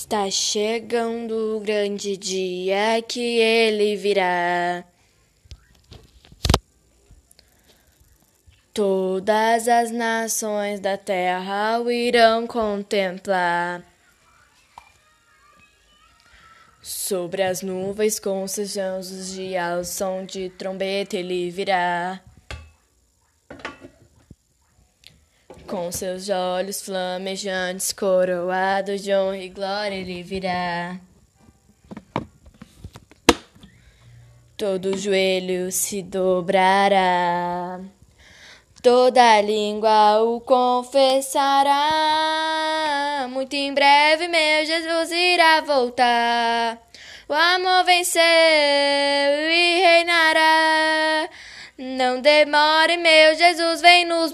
Está 0.00 0.30
chegando 0.30 1.56
o 1.56 1.60
grande 1.60 2.16
dia 2.16 3.02
que 3.02 3.20
ele 3.20 3.96
virá. 3.96 4.84
Todas 8.72 9.66
as 9.66 9.90
nações 9.90 10.78
da 10.78 10.96
terra 10.96 11.80
o 11.80 11.90
irão 11.90 12.46
contemplar. 12.46 13.82
Sobre 16.80 17.42
as 17.42 17.62
nuvens 17.62 18.20
com 18.20 18.46
seus 18.46 18.76
anjos 18.76 19.32
de 19.32 19.56
ao 19.56 19.84
som 19.84 20.24
de 20.24 20.48
trombeta 20.50 21.16
ele 21.16 21.50
virá. 21.50 22.22
Com 25.68 25.92
seus 25.92 26.30
olhos 26.30 26.80
flamejantes, 26.80 27.92
coroado 27.92 28.96
de 28.96 29.14
honra 29.14 29.36
e 29.36 29.50
glória, 29.50 29.94
ele 29.96 30.22
virá. 30.22 30.96
Todo 34.56 34.96
joelho 34.96 35.70
se 35.70 36.00
dobrará, 36.02 37.80
toda 38.82 39.42
língua 39.42 40.22
o 40.22 40.40
confessará. 40.40 41.68
Muito 43.28 43.54
em 43.54 43.74
breve, 43.74 44.26
meu 44.26 44.64
Jesus 44.64 45.12
irá 45.12 45.60
voltar. 45.60 46.78
O 47.28 47.34
amor 47.34 47.84
venceu 47.84 48.22
e 48.22 49.80
reinará. 49.82 51.28
Não 51.80 52.20
demore, 52.20 52.96
meu 52.96 53.36
Jesus 53.36 53.80
vem 53.80 54.04
nos 54.04 54.32